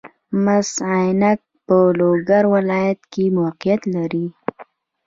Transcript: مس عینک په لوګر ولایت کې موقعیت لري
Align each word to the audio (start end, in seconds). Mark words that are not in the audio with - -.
مس 0.43 0.69
عینک 0.91 1.39
په 1.65 1.75
لوګر 1.97 2.43
ولایت 2.55 2.99
کې 3.11 3.23
موقعیت 3.37 3.81
لري 3.95 4.27